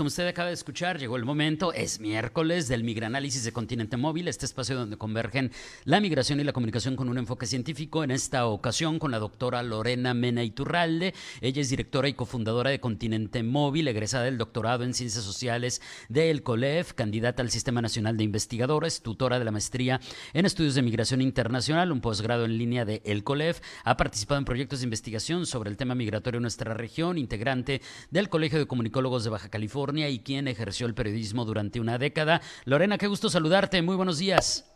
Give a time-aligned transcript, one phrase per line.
[0.00, 4.28] Como usted acaba de escuchar, llegó el momento, es miércoles del Migranálisis de Continente Móvil,
[4.28, 5.52] este espacio donde convergen
[5.84, 9.62] la migración y la comunicación con un enfoque científico, en esta ocasión con la doctora
[9.62, 11.12] Lorena Mena Iturralde.
[11.42, 16.42] Ella es directora y cofundadora de Continente Móvil, egresada del doctorado en Ciencias Sociales del
[16.42, 20.00] COLEF, candidata al Sistema Nacional de Investigadores, tutora de la maestría
[20.32, 24.46] en Estudios de Migración Internacional, un posgrado en línea de el COLEF, ha participado en
[24.46, 29.24] proyectos de investigación sobre el tema migratorio en nuestra región, integrante del Colegio de Comunicólogos
[29.24, 32.40] de Baja California, y quien ejerció el periodismo durante una década.
[32.64, 33.82] Lorena, qué gusto saludarte.
[33.82, 34.66] Muy buenos días.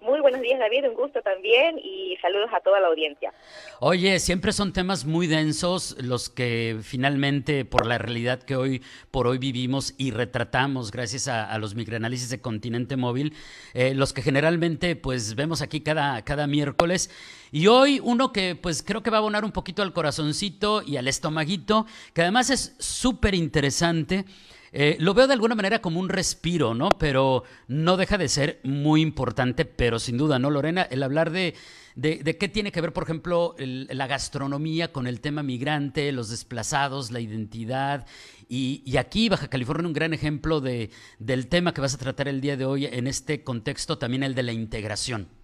[0.00, 0.88] Muy buenos días, David.
[0.88, 3.34] Un gusto también y saludos a toda la audiencia.
[3.80, 9.26] Oye, siempre son temas muy densos los que finalmente, por la realidad que hoy por
[9.26, 13.34] hoy vivimos y retratamos gracias a, los microanálisis de Continente Móvil,
[13.74, 17.10] eh, los que generalmente pues vemos aquí cada, cada miércoles.
[17.52, 20.96] Y hoy uno que pues creo que va a abonar un poquito al corazoncito y
[20.96, 24.24] al estomaguito, que además es súper interesante.
[24.72, 26.90] Eh, lo veo de alguna manera como un respiro, ¿no?
[26.90, 30.82] Pero no deja de ser muy importante, pero sin duda, ¿no, Lorena?
[30.82, 31.54] El hablar de,
[31.96, 37.10] de, qué tiene que ver, por ejemplo, la gastronomía con el tema migrante, los desplazados,
[37.10, 38.06] la identidad.
[38.48, 42.28] Y, y, aquí, Baja California, un gran ejemplo de, del tema que vas a tratar
[42.28, 45.39] el día de hoy en este contexto, también el de la integración.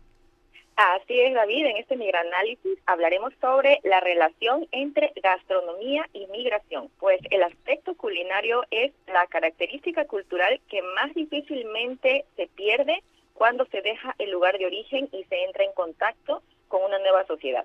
[0.77, 1.65] Así es, David.
[1.65, 8.63] En este migranálisis hablaremos sobre la relación entre gastronomía y migración, pues el aspecto culinario
[8.71, 14.67] es la característica cultural que más difícilmente se pierde cuando se deja el lugar de
[14.67, 17.65] origen y se entra en contacto con una nueva sociedad.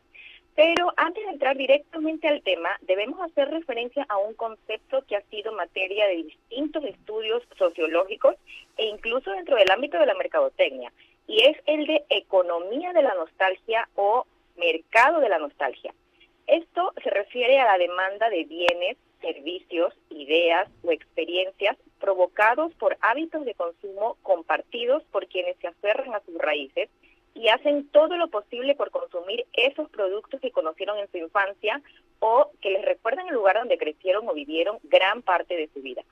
[0.55, 5.21] Pero antes de entrar directamente al tema, debemos hacer referencia a un concepto que ha
[5.23, 8.35] sido materia de distintos estudios sociológicos
[8.77, 10.93] e incluso dentro del ámbito de la mercadotecnia,
[11.27, 14.25] y es el de economía de la nostalgia o
[14.57, 15.94] mercado de la nostalgia.
[16.47, 23.45] Esto se refiere a la demanda de bienes, servicios, ideas o experiencias provocados por hábitos
[23.45, 26.90] de consumo compartidos por quienes se aferran a sus raíces
[27.34, 31.81] y hacen todo lo posible por consumir esos productos que conocieron en su infancia
[32.19, 36.03] o que les recuerdan el lugar donde crecieron o vivieron gran parte de su vida.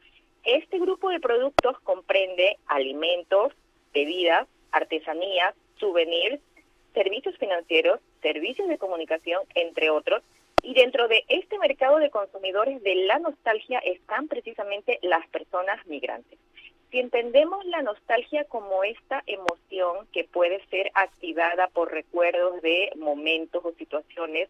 [0.44, 3.53] Este grupo de productos comprende alimentos,
[3.94, 6.40] bebidas, artesanías, souvenirs,
[6.94, 10.22] servicios financieros, servicios de comunicación, entre otros.
[10.62, 16.38] Y dentro de este mercado de consumidores de la nostalgia están precisamente las personas migrantes.
[16.91, 23.63] Si entendemos la nostalgia como esta emoción que puede ser activada por recuerdos de momentos
[23.63, 24.50] o situaciones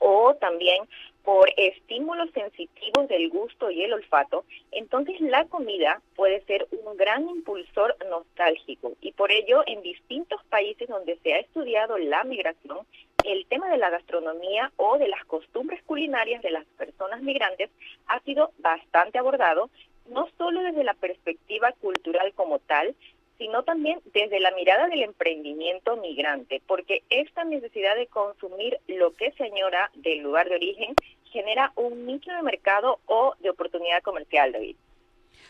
[0.00, 0.82] o también
[1.26, 7.28] por estímulos sensitivos del gusto y el olfato, entonces la comida puede ser un gran
[7.28, 8.92] impulsor nostálgico.
[9.00, 12.86] Y por ello en distintos países donde se ha estudiado la migración,
[13.24, 17.70] el tema de la gastronomía o de las costumbres culinarias de las personas migrantes
[18.06, 19.68] ha sido bastante abordado,
[20.08, 22.94] no solo desde la perspectiva cultural como tal,
[23.36, 29.32] sino también desde la mirada del emprendimiento migrante, porque esta necesidad de consumir lo que
[29.32, 30.94] se añora del lugar de origen
[31.36, 34.76] genera un nicho de mercado o de oportunidad comercial, David.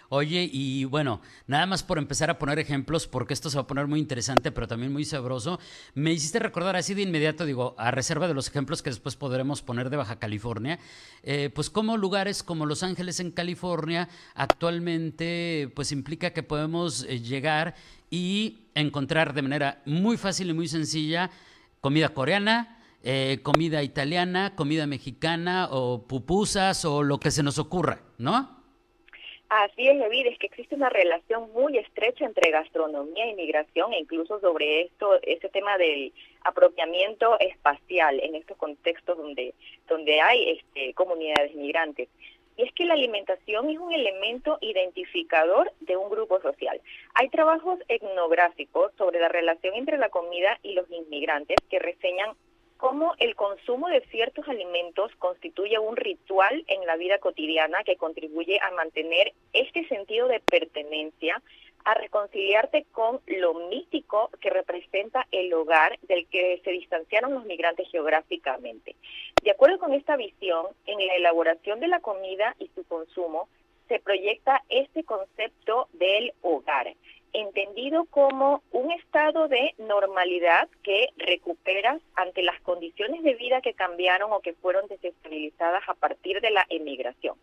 [0.08, 3.66] Oye, y bueno, nada más por empezar a poner ejemplos, porque esto se va a
[3.66, 5.58] poner muy interesante, pero también muy sabroso,
[5.94, 9.62] me hiciste recordar así de inmediato, digo, a reserva de los ejemplos que después podremos
[9.62, 10.78] poner de Baja California,
[11.24, 17.20] eh, pues como lugares como Los Ángeles en California actualmente pues implica que podemos eh,
[17.20, 17.74] llegar
[18.08, 21.30] y encontrar de manera muy fácil y muy sencilla
[21.80, 22.75] comida coreana,
[23.08, 28.50] eh, comida italiana, comida mexicana o pupusas o lo que se nos ocurra, ¿no?
[29.48, 34.00] Así es, David, es que existe una relación muy estrecha entre gastronomía y migración e
[34.00, 36.12] incluso sobre esto, ese tema del
[36.42, 39.54] apropiamiento espacial en estos contextos donde,
[39.86, 42.08] donde hay este, comunidades migrantes.
[42.56, 46.80] Y es que la alimentación es un elemento identificador de un grupo social.
[47.14, 52.34] Hay trabajos etnográficos sobre la relación entre la comida y los inmigrantes que reseñan
[52.76, 58.58] cómo el consumo de ciertos alimentos constituye un ritual en la vida cotidiana que contribuye
[58.60, 61.42] a mantener este sentido de pertenencia,
[61.84, 67.88] a reconciliarte con lo mítico que representa el hogar del que se distanciaron los migrantes
[67.90, 68.96] geográficamente.
[69.42, 73.48] De acuerdo con esta visión, en la elaboración de la comida y su consumo,
[73.88, 76.92] se proyecta este concepto del hogar,
[77.32, 84.32] entendido como un estado de normalidad que recuperas ante las condiciones de vida que cambiaron
[84.32, 87.36] o que fueron desestabilizadas a partir de la emigración.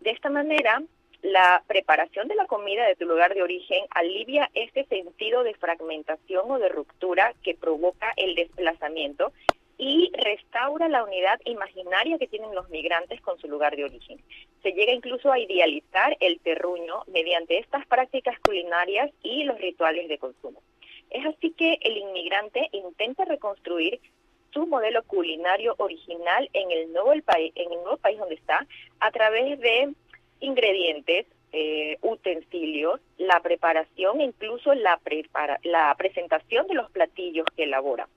[0.00, 0.82] De esta manera,
[1.22, 6.50] la preparación de la comida de tu lugar de origen alivia este sentido de fragmentación
[6.50, 9.32] o de ruptura que provoca el desplazamiento
[9.78, 14.20] y restaura la unidad imaginaria que tienen los migrantes con su lugar de origen.
[14.62, 20.18] Se llega incluso a idealizar el terruño mediante estas prácticas culinarias y los rituales de
[20.18, 20.60] consumo.
[21.10, 24.00] Es así que el inmigrante intenta reconstruir
[24.50, 28.66] su modelo culinario original en el nuevo, país, en el nuevo país donde está
[28.98, 29.94] a través de
[30.40, 37.62] ingredientes, eh, utensilios, la preparación e incluso la, prepara, la presentación de los platillos que
[37.62, 38.08] elabora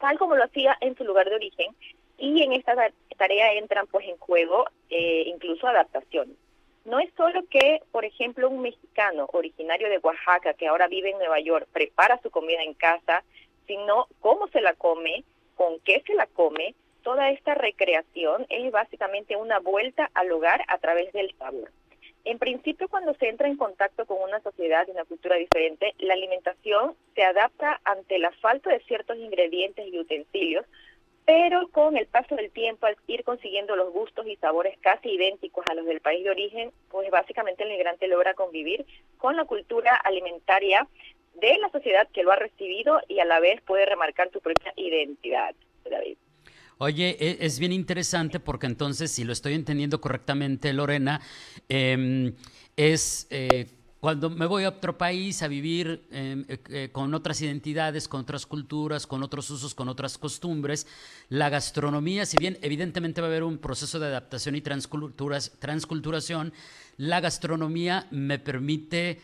[0.00, 1.74] tal como lo hacía en su lugar de origen,
[2.18, 2.74] y en esta
[3.16, 6.36] tarea entran pues en juego eh, incluso adaptaciones.
[6.84, 11.18] No es solo que, por ejemplo, un mexicano originario de Oaxaca que ahora vive en
[11.18, 13.22] Nueva York prepara su comida en casa,
[13.66, 15.24] sino cómo se la come,
[15.56, 16.74] con qué se la come.
[17.02, 21.70] Toda esta recreación es básicamente una vuelta al hogar a través del sabor.
[22.24, 26.14] En principio, cuando se entra en contacto con una sociedad y una cultura diferente, la
[26.14, 30.66] alimentación se adapta ante la falta de ciertos ingredientes y utensilios,
[31.24, 35.64] pero con el paso del tiempo, al ir consiguiendo los gustos y sabores casi idénticos
[35.70, 38.84] a los del país de origen, pues básicamente el migrante logra convivir
[39.16, 40.86] con la cultura alimentaria
[41.34, 44.72] de la sociedad que lo ha recibido y a la vez puede remarcar su propia
[44.76, 45.54] identidad.
[46.82, 51.20] Oye, e, es bien interesante porque entonces, si lo estoy entendiendo correctamente, Lorena,
[51.68, 52.34] em,
[52.74, 53.66] es eh,
[54.00, 58.22] cuando me voy a otro país a vivir em, eh, eh, con otras identidades, con
[58.22, 60.86] otras culturas, con otros usos, con otras costumbres,
[61.28, 66.54] la gastronomía, si bien evidentemente va a haber un proceso de adaptación y transculturación,
[66.96, 69.20] la gastronomía me permite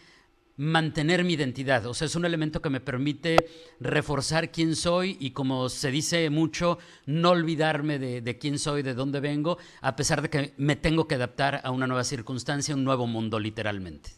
[0.56, 1.86] mantener mi identidad.
[1.86, 3.46] O sea, es un elemento que me permite
[3.80, 9.20] reforzar quién soy y como se dice mucho, no olvidarme de, quién soy, de dónde
[9.20, 13.06] vengo, a pesar de que me tengo que adaptar a una nueva circunstancia, un nuevo
[13.06, 14.10] mundo, literalmente.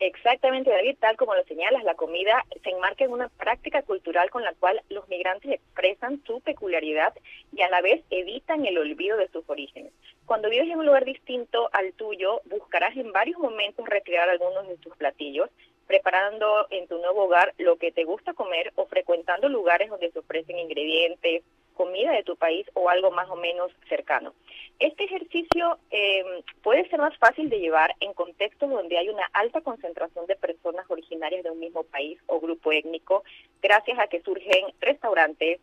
[0.00, 4.42] Exactamente, David, tal como lo señalas, la comida se enmarca en una práctica cultural con
[4.42, 7.12] la cual los migrantes expresan su peculiaridad
[7.52, 9.92] y a la vez evitan el olvido de sus orígenes.
[10.24, 14.78] Cuando vives en un lugar distinto al tuyo, buscarás en varios momentos recrear algunos de
[14.78, 15.50] tus platillos,
[15.90, 20.20] preparando en tu nuevo hogar lo que te gusta comer o frecuentando lugares donde se
[20.20, 21.42] ofrecen ingredientes,
[21.74, 24.32] comida de tu país o algo más o menos cercano.
[24.78, 29.62] Este ejercicio eh, puede ser más fácil de llevar en contextos donde hay una alta
[29.62, 33.24] concentración de personas originarias de un mismo país o grupo étnico,
[33.60, 35.58] gracias a que surgen restaurantes,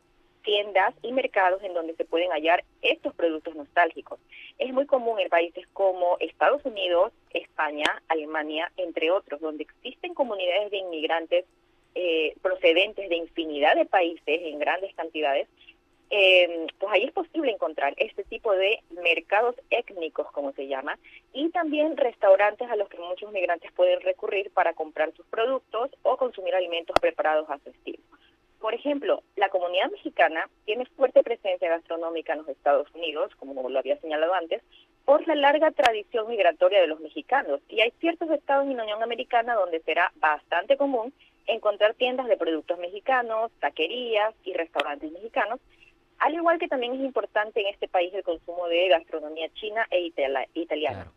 [0.48, 4.18] tiendas y mercados en donde se pueden hallar estos productos nostálgicos.
[4.58, 10.72] Es muy común en países como Estados Unidos, España, Alemania, entre otros, donde existen comunidades
[10.72, 11.44] de inmigrantes
[11.96, 15.50] eh, procedentes de infinidad de países en grandes cantidades,
[16.12, 20.98] eh, pues ahí es posible encontrar este tipo de mercados étnicos, como se llama,
[21.34, 26.16] y también restaurantes a los que muchos migrantes pueden recurrir para comprar sus productos o
[26.16, 28.00] consumir alimentos preparados a su estilo.
[28.60, 33.80] Por ejemplo, la comunidad mexicana tiene fuerte presencia gastronómica en los Estados Unidos, como lo
[33.80, 34.64] había señalado antes,
[35.06, 37.62] por la larga tradición migratoria de los mexicanos.
[37.70, 41.14] Y hay ciertos estados en la Unión Americana donde será bastante común
[41.46, 45.60] encontrar tiendas de productos mexicanos, taquerías y restaurantes mexicanos,
[46.20, 50.12] al igual que también es importante en este país el consumo de gastronomía china e
[50.56, 51.12] italiana.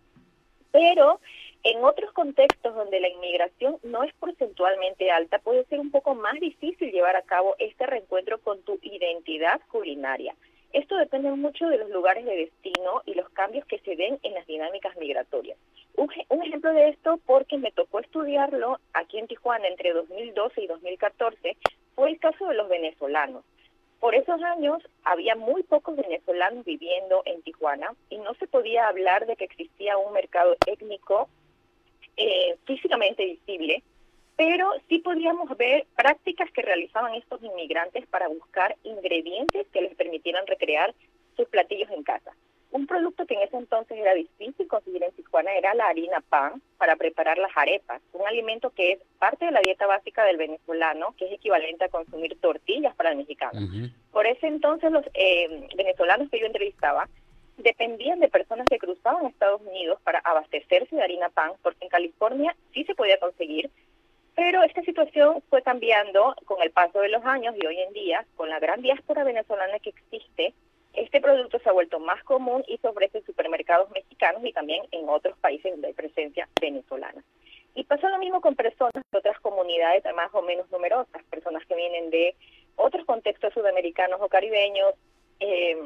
[0.72, 1.20] Pero
[1.62, 6.34] en otros contextos donde la inmigración no es porcentualmente alta, puede ser un poco más
[6.40, 10.34] difícil llevar a cabo este reencuentro con tu identidad culinaria.
[10.72, 14.34] Esto depende mucho de los lugares de destino y los cambios que se den en
[14.34, 15.58] las dinámicas migratorias.
[15.96, 20.66] Un, un, ejemplo de esto, porque me tocó estudiarlo aquí en Tijuana entre 2012 y
[20.68, 21.56] 2014,
[21.96, 23.44] fue el caso de los venezolanos.
[23.98, 29.26] Por esos años había muy pocos venezolanos viviendo en Tijuana y no se podía hablar
[29.26, 31.28] de que existía un mercado étnico
[32.20, 33.82] eh, físicamente visible,
[34.36, 40.46] pero sí podíamos ver prácticas que realizaban estos inmigrantes para buscar ingredientes que les permitieran
[40.46, 40.94] recrear
[41.36, 42.32] sus platillos en casa.
[42.72, 46.62] Un producto que en ese entonces era difícil conseguir en Tijuana era la harina pan
[46.78, 51.14] para preparar las arepas, un alimento que es parte de la dieta básica del venezolano,
[51.16, 53.60] que es equivalente a consumir tortillas para el mexicano.
[54.12, 57.08] Por ese entonces los eh, venezolanos que yo entrevistaba
[57.62, 62.54] dependían de personas que cruzaban Estados Unidos para abastecerse de harina pan, porque en California
[62.72, 63.70] sí se podía conseguir,
[64.34, 68.24] pero esta situación fue cambiando con el paso de los años y hoy en día,
[68.36, 70.54] con la gran diáspora venezolana que existe,
[70.94, 74.82] este producto se ha vuelto más común y se ofrece en supermercados mexicanos y también
[74.90, 77.22] en otros países donde hay presencia venezolana.
[77.74, 81.76] Y pasa lo mismo con personas de otras comunidades más o menos numerosas, personas que
[81.76, 82.34] vienen de
[82.76, 84.94] otros contextos sudamericanos o caribeños,
[85.38, 85.76] eh,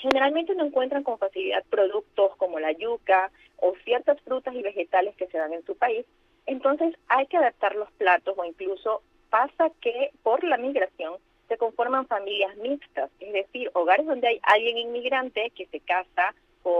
[0.00, 5.26] generalmente no encuentran con facilidad productos como la yuca o ciertas frutas y vegetales que
[5.26, 6.04] se dan en su país.
[6.46, 11.14] Entonces hay que adaptar los platos o incluso pasa que por la migración
[11.48, 16.72] se conforman familias mixtas, es decir, hogares donde hay alguien inmigrante que se casa con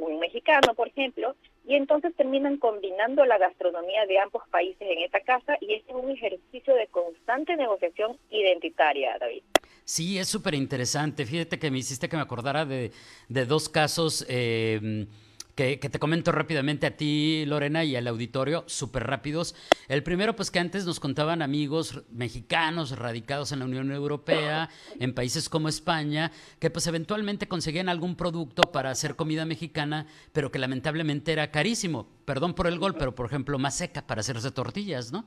[0.00, 1.34] un mexicano, por ejemplo,
[1.66, 6.10] y entonces terminan combinando la gastronomía de ambos países en esta casa y es un
[6.10, 9.42] ejercicio de constante negociación identitaria, David.
[9.84, 11.26] Sí, es súper interesante.
[11.26, 12.92] Fíjate que me hiciste que me acordara de,
[13.28, 14.24] de dos casos.
[14.28, 15.06] Eh,
[15.54, 19.54] que, te comento rápidamente a ti, Lorena, y al auditorio, súper rápidos.
[19.88, 25.14] El primero, pues que antes nos contaban amigos mexicanos radicados en la Unión Europea, en
[25.14, 30.58] países como España, que pues eventualmente conseguían algún producto para hacer comida mexicana, pero que
[30.58, 32.08] lamentablemente era carísimo.
[32.24, 35.24] Perdón por el gol, pero por ejemplo, más seca para hacerse tortillas, ¿no?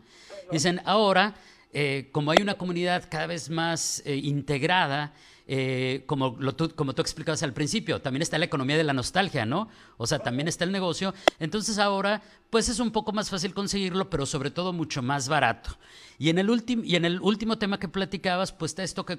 [0.52, 1.36] Dicen, ahora,
[1.74, 5.14] eh, como hay una comunidad cada vez más eh, integrada,
[5.50, 8.92] eh, como, lo, tú, como tú explicabas al principio, también está la economía de la
[8.92, 9.70] nostalgia, ¿no?
[9.96, 11.14] O sea, también está el negocio.
[11.40, 15.78] Entonces ahora, pues es un poco más fácil conseguirlo, pero sobre todo mucho más barato.
[16.20, 19.18] Y en el, y en el último tema que platicabas, pues está esto que,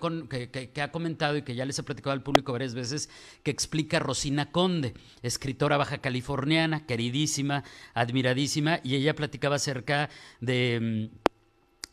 [0.50, 3.08] que, ha comentado y que ya les he platicado al público varias veces,
[3.42, 7.64] que explica Rosina Conde, escritora baja californiana, queridísima,
[7.94, 11.27] admiradísima, y ella platicaba acerca de mm,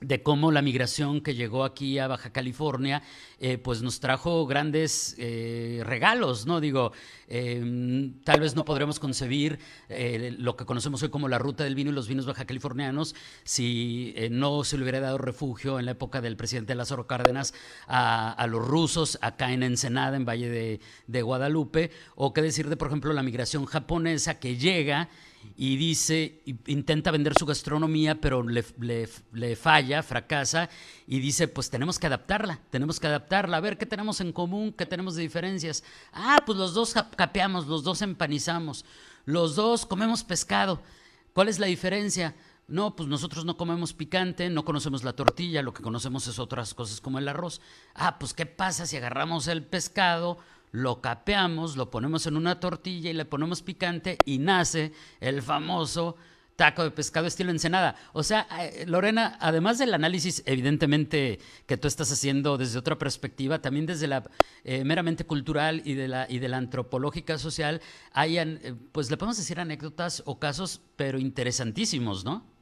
[0.02, 3.02] de cómo la migración que llegó aquí a Baja California,
[3.40, 6.60] eh, pues nos trajo grandes eh, regalos, ¿no?
[6.60, 6.92] Digo,
[7.28, 9.58] em, tal vez no podremos concebir
[9.90, 13.16] eh, lo que conocemos hoy como la ruta del vino y los vinos baja californianos
[13.44, 17.54] si no se le hubiera dado refugio en la época del presidente Lázaro Cárdenas
[17.88, 22.78] a, los rusos acá en Ensenada, en Valle de, de Guadalupe, o qué decir de,
[22.78, 25.10] por ejemplo, la migración japonesa que llega
[25.56, 30.70] y dice, intenta vender su gastronomía, pero le, falla, fracasa,
[31.08, 34.74] y dice, pues tenemos que adaptarla, tenemos que adaptarla, a ver qué tenemos en común,
[34.74, 35.84] qué tenemos de diferencias.
[36.12, 38.86] Ah, pues los dos capeamos, los dos empanizamos,
[39.26, 40.82] los dos comemos pescado.
[41.34, 42.36] ¿Cuál es la diferencia?
[42.68, 46.74] No, pues nosotros no comemos picante, no conocemos la tortilla, lo que conocemos es otras
[46.74, 47.62] cosas como el arroz.
[47.94, 50.40] Ah, pues ¿qué pasa si agarramos el pescado,
[50.76, 54.92] lo capeamos, lo ponemos en una tortilla y le ponemos picante y nace
[55.22, 56.18] el famoso
[56.56, 57.96] taco de pescado estilo ensenada.
[58.14, 63.62] O sea, eh, Lorena, además del análisis evidentemente que tú estás haciendo desde otra perspectiva,
[63.62, 64.24] también desde la
[64.64, 69.18] eh, meramente cultural y de la, y de la antropológica social, hayan, eh, pues le
[69.18, 72.55] podemos decir anécdotas o casos, pero interesantísimos, ¿no?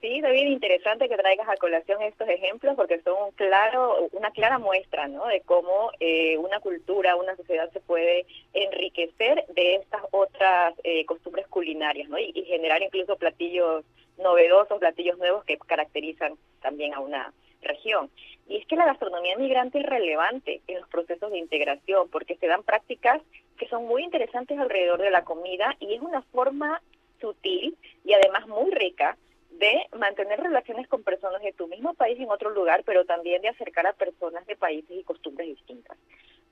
[0.00, 4.58] Sí, David, interesante que traigas a colación estos ejemplos porque son un claro, una clara
[4.58, 5.26] muestra ¿no?
[5.26, 11.48] de cómo eh, una cultura, una sociedad se puede enriquecer de estas otras eh, costumbres
[11.48, 12.16] culinarias ¿no?
[12.16, 13.84] y, generar incluso platillos
[14.18, 18.08] novedosos, platillos nuevos que caracterizan también a una región.
[18.46, 22.46] Y es que la gastronomía migrante es relevante en los procesos de integración porque se
[22.46, 23.20] dan prácticas
[23.58, 26.80] que son muy interesantes alrededor de la comida y es una forma
[27.20, 29.16] sutil y además muy rica
[29.50, 33.48] de mantener relaciones con personas de tu mismo país en otro lugar, pero también de
[33.48, 35.96] acercar a personas de países y costumbres distintas.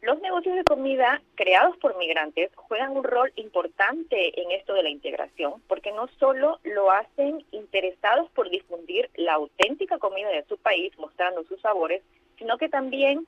[0.02, 4.90] Los negocios de comida creados por migrantes juegan un rol importante en esto de la
[4.90, 10.96] integración, porque no solo lo hacen interesados por difundir la auténtica comida de su país,
[10.98, 12.02] mostrando sus sabores,
[12.38, 13.26] sino que también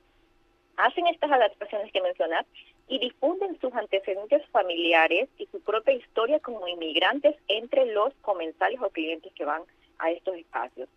[0.76, 2.46] hacen estas adaptaciones que mencionas
[2.88, 8.90] y difunden sus antecedentes familiares y su propia historia como inmigrantes entre los comensales o
[8.90, 9.62] clientes que van
[9.98, 10.88] a estos espacios.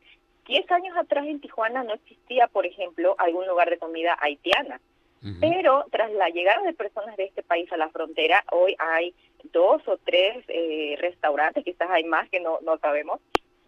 [0.48, 4.82] Diez años atrás en Tijuana no existía, por ejemplo, algún lugar de comida haitiana,
[5.40, 9.14] pero tras la llegada de personas de este país a la frontera, hoy hay
[9.54, 13.20] dos o tres eh, restaurantes, quizás hay más que no, no sabemos,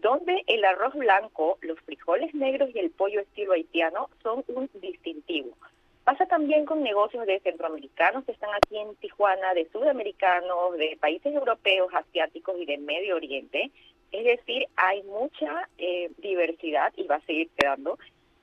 [0.01, 5.55] donde el arroz blanco, los frijoles negros y el pollo estilo haitiano son un distintivo.
[6.03, 11.33] Pasa también con negocios de centroamericanos que están aquí en Tijuana, de sudamericanos, de países
[11.33, 13.71] europeos, asiáticos y de Medio Oriente.
[14.11, 17.97] Es decir, hay mucha eh, diversidad y va a seguir quedando.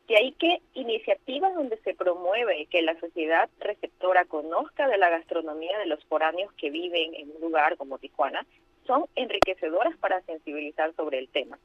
[0.08, 5.78] De ahí que iniciativas donde se promueve que la sociedad receptora conozca de la gastronomía
[5.78, 8.44] de los foráneos que viven en un lugar como Tijuana
[8.86, 11.58] son enriquecedoras para sensibilizar sobre el tema.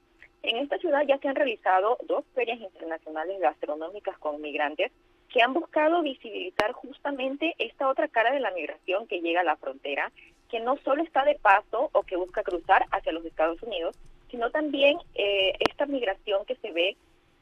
[0.43, 4.91] En esta ciudad ya se han realizado dos ferias internacionales gastronómicas con migrantes
[5.29, 9.57] que han buscado visibilizar justamente esta otra cara de la migración que llega a la
[9.57, 10.11] frontera,
[10.49, 13.95] que no solo está de paso o que busca cruzar hacia los Estados Unidos,
[14.29, 16.97] sino también eh, esta migración que se ve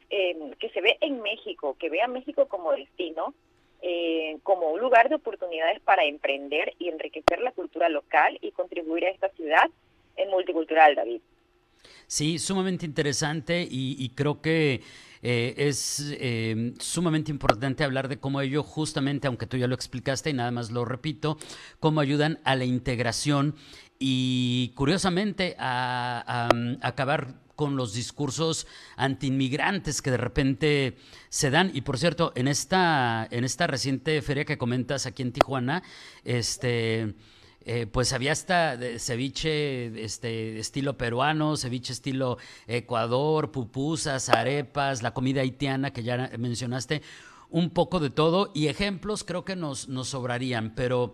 [0.10, 3.34] em, que se ve en México, que ve a México como destino,
[3.82, 9.06] eh, como un lugar de oportunidades para emprender y enriquecer la cultura local y contribuir
[9.06, 9.70] a esta ciudad
[10.30, 11.22] multicultural, David.
[12.08, 14.84] Sí, sumamente interesante y, creo que
[15.22, 20.30] eh, es eh, sumamente importante hablar de cómo ello justamente, aunque tú ya lo explicaste
[20.30, 21.38] y nada más lo repito,
[21.80, 23.56] cómo ayudan a la integración
[24.00, 26.50] y curiosamente a,
[26.82, 30.98] acabar con los discursos antiinmigrantes que de repente
[31.30, 31.72] se dan.
[31.74, 35.84] Y por cierto, en esta, en esta reciente feria que comentas aquí en Tijuana,
[36.26, 37.16] este
[37.66, 45.42] eh, pues había hasta ceviche este, estilo peruano, ceviche estilo Ecuador, pupusas, arepas, la comida
[45.42, 47.02] haitiana que ya mencionaste,
[47.50, 51.14] un poco de todo y ejemplos creo que nos, nos sobrarían, pero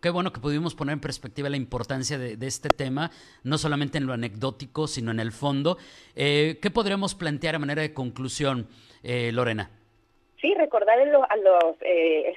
[0.00, 3.10] qué bueno que pudimos poner en perspectiva la importancia de, este tema,
[3.44, 5.78] no solamente en lo anecdótico, sino en el fondo.
[6.14, 8.68] Eh, ¿Qué podríamos plantear a manera de conclusión,
[9.02, 9.70] eh, Lorena?
[10.40, 12.34] Sí, recordar a los, a los, eh,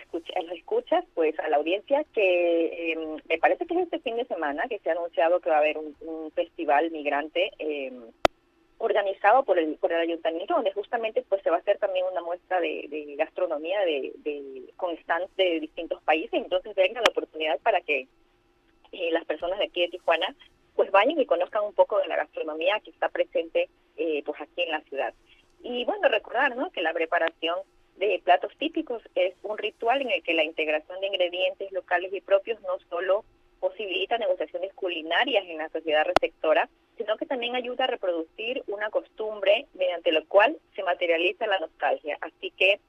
[0.52, 4.68] escuchas, pues a la audiencia, que em, me parece que es este fin de semana
[4.68, 8.12] que se ha anunciado que va a haber un, festival migrante em,
[8.78, 12.22] organizado por el, por el ayuntamiento, donde justamente pues se va a hacer también una
[12.22, 17.80] muestra de, gastronomía de, de, con stands de distintos países, entonces venga la oportunidad para
[17.82, 18.08] que
[18.92, 20.36] eh, las personas de aquí de Tijuana
[20.76, 24.64] pues vayan y conozcan un poco de la gastronomía que está presente eh, pues aquí
[24.64, 25.14] en la ciudad.
[25.62, 26.72] Y bueno, recordar ¿no?
[26.72, 27.60] que la preparación
[27.98, 32.22] de platos típicos es un ritual en el que la integración de ingredientes locales y
[32.22, 33.24] propios no solo
[33.60, 39.68] posibilita negociaciones culinarias en la sociedad receptora, sino que también ayuda a reproducir una costumbre
[39.74, 42.18] mediante lo cual se materializa la nostalgia.
[42.22, 42.80] Así que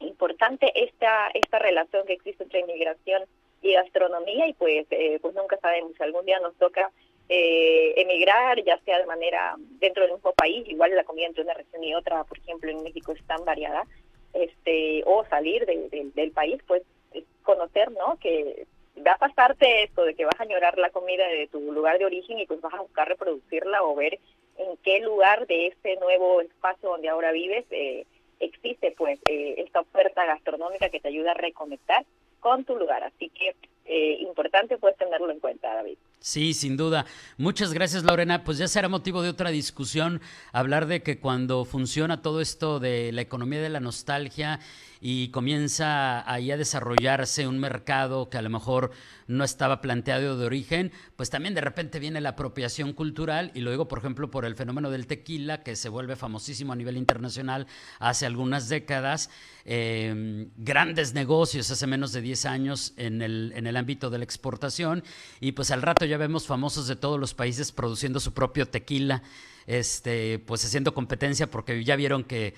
[0.00, 3.22] importante esta esta relación que existe entre inmigración
[3.62, 6.90] y gastronomía y pues eh, pues nunca sabemos si algún día nos toca
[7.28, 11.54] eh, emigrar, ya sea de manera dentro del mismo país, igual la comida entre una
[11.54, 13.84] región y otra, por ejemplo, en México es tan variada,
[14.34, 16.82] este, o salir del país, pues
[17.42, 18.18] conocer, ¿no?
[18.18, 18.66] Que
[19.06, 22.06] va a pasarte esto de que vas a añorar la comida de tu lugar de
[22.06, 24.18] origen y pues vas a buscar reproducirla o ver
[24.58, 28.06] en qué lugar de este nuevo espacio donde ahora vives eh,
[28.40, 32.04] existe pues eh, esta oferta gastronómica que te ayuda a reconectar
[32.40, 33.02] con tu lugar.
[33.04, 33.54] Así que
[33.86, 35.98] eh, importante pues tenerlo en cuenta, David.
[36.22, 37.04] Sí, sin duda.
[37.36, 38.44] Muchas gracias, Lorena.
[38.44, 40.20] Pues ya será motivo de otra discusión
[40.52, 44.60] hablar de que cuando funciona todo esto de la economía de la nostalgia
[45.04, 48.92] y comienza ahí a desarrollarse un mercado que a lo mejor
[49.26, 53.88] no estaba planteado de origen, pues también de repente viene la apropiación cultural y luego,
[53.88, 57.66] por ejemplo, por el fenómeno del tequila, que se vuelve famosísimo a nivel internacional
[57.98, 59.28] hace algunas décadas,
[59.64, 64.24] em, grandes negocios hace menos de 10 años en el, en el ámbito de la
[64.24, 65.02] exportación
[65.40, 69.22] y pues al rato ya vemos famosos de todos los países produciendo su propio tequila,
[69.66, 72.52] este, pues haciendo competencia porque ya vieron que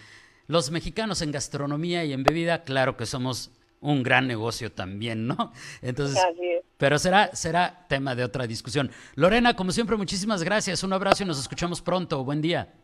[0.48, 5.52] los mexicanos en gastronomía y en bebida, claro que somos un gran negocio también, ¿no?
[5.82, 6.20] Entonces,
[6.78, 8.90] pero será, será tema de otra discusión.
[9.14, 10.82] Lorena, como siempre, muchísimas gracias.
[10.82, 12.24] Un abrazo y nos escuchamos pronto.
[12.24, 12.74] Buen día.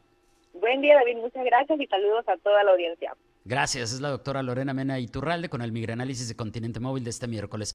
[0.52, 1.16] Buen día, David.
[1.16, 3.12] Muchas gracias y saludos a toda la audiencia.
[3.44, 3.92] Gracias.
[3.92, 7.74] Es la doctora Lorena Mena Iturralde con el Migranálisis de Continente Móvil de este miércoles.